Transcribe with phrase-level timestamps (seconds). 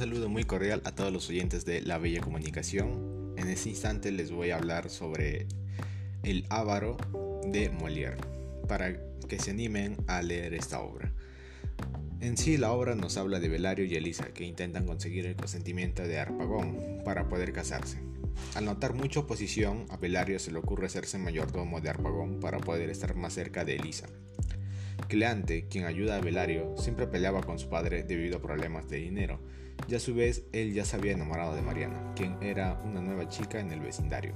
[0.00, 3.34] saludo muy cordial a todos los oyentes de La Bella Comunicación.
[3.36, 5.46] En este instante les voy a hablar sobre
[6.22, 6.96] El Ávaro
[7.44, 8.16] de Molière,
[8.66, 8.98] para
[9.28, 11.12] que se animen a leer esta obra.
[12.18, 16.02] En sí, la obra nos habla de Belario y Elisa, que intentan conseguir el consentimiento
[16.02, 17.98] de Arpagón para poder casarse.
[18.54, 22.88] Al notar mucha oposición, a Belario se le ocurre hacerse mayordomo de Arpagón para poder
[22.88, 24.06] estar más cerca de Elisa.
[25.08, 29.40] Cleante, quien ayuda a Belario, siempre peleaba con su padre debido a problemas de dinero,
[29.88, 33.28] y a su vez él ya se había enamorado de Mariana, quien era una nueva
[33.28, 34.34] chica en el vecindario.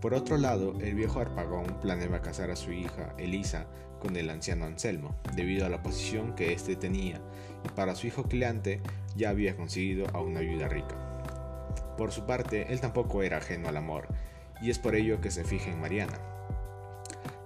[0.00, 3.66] Por otro lado, el viejo Arpagón planeaba casar a su hija, Elisa,
[4.00, 7.20] con el anciano Anselmo, debido a la posición que éste tenía,
[7.64, 8.80] y para su hijo Cleante
[9.16, 10.94] ya había conseguido a una viuda rica.
[11.96, 14.08] Por su parte, él tampoco era ajeno al amor,
[14.60, 16.18] y es por ello que se fija en Mariana,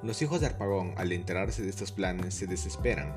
[0.02, 3.14] los hijos de Arpagón, al enterarse de estos planes, se desesperan,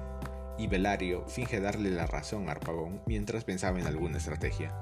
[0.58, 4.74] y Belario finge darle la razón a Arpagón mientras pensaba en alguna estrategia.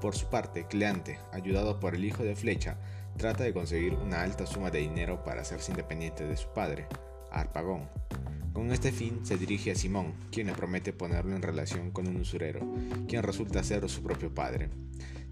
[0.00, 2.76] Por su parte, Cleante, ayudado por el hijo de Flecha,
[3.16, 6.86] trata de conseguir una alta suma de dinero para hacerse independiente de su padre,
[7.30, 7.88] Arpagón.
[8.52, 12.16] Con este fin se dirige a Simón, quien le promete ponerlo en relación con un
[12.16, 12.60] usurero,
[13.08, 14.70] quien resulta ser su propio padre.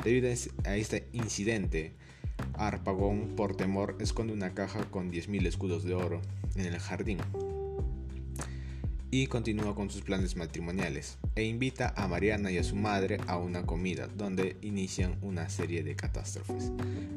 [0.05, 0.29] Debido
[0.65, 1.97] a este incidente,
[2.67, 6.21] Arpagón, por temor, esconde una caja con 10.000 escudos de oro
[6.57, 7.19] en el jardín
[9.11, 13.39] y continúa con sus planes matrimoniales e invita a Mariana y a su madre a
[13.39, 16.71] una comida donde inician una serie de catástrofes.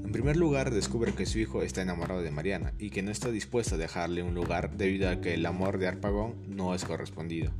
[0.04, 3.30] En primer lugar, descubre que su hijo está enamorado de Mariana y que no está
[3.30, 7.52] dispuesto a dejarle un lugar debido a que el amor de Arpagón no es correspondido.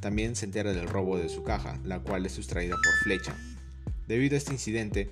[0.00, 3.36] También se entera del robo de su caja, la cual es sustraída por Flecha.
[4.06, 5.10] Debido a este incidente,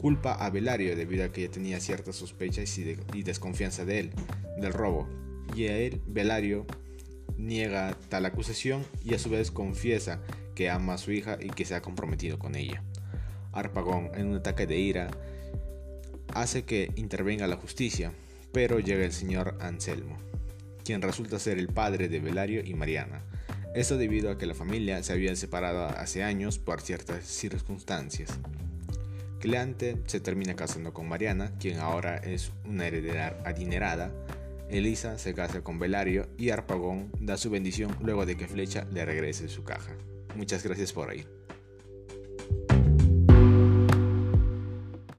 [0.00, 4.10] culpa a Belario debido a que ya tenía ciertas sospechas y, desconfianza de él,
[4.58, 5.06] del robo,
[5.54, 6.66] y a él, Belario,
[7.36, 10.22] niega tal acusación y a su vez confiesa
[10.54, 12.82] que ama a su hija y que se ha comprometido con ella.
[13.52, 15.10] Arpagón, en un ataque de ira,
[16.32, 18.12] hace que intervenga la justicia,
[18.52, 20.16] pero llega el señor Anselmo,
[20.82, 23.22] quien resulta ser el padre de Belario y Mariana.
[23.74, 28.38] Esto debido a que la familia se había separado hace años por ciertas circunstancias.
[29.40, 34.12] Cleante se termina casando con Mariana, quien ahora es una heredera adinerada.
[34.68, 39.04] Elisa se casa con Belario y Arpagón da su bendición luego de que Flecha le
[39.04, 39.92] regrese su caja.
[40.36, 41.39] Muchas gracias por ir.